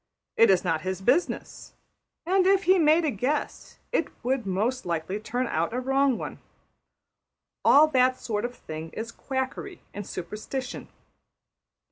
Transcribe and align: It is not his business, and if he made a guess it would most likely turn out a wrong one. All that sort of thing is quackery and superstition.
It 0.35 0.49
is 0.49 0.63
not 0.63 0.81
his 0.81 0.99
business, 0.99 1.75
and 2.25 2.47
if 2.47 2.63
he 2.63 2.79
made 2.79 3.05
a 3.05 3.11
guess 3.11 3.77
it 3.91 4.07
would 4.23 4.47
most 4.47 4.83
likely 4.83 5.19
turn 5.19 5.45
out 5.45 5.75
a 5.75 5.79
wrong 5.79 6.17
one. 6.17 6.39
All 7.63 7.85
that 7.89 8.19
sort 8.19 8.43
of 8.43 8.55
thing 8.55 8.89
is 8.93 9.11
quackery 9.11 9.83
and 9.93 10.07
superstition. 10.07 10.87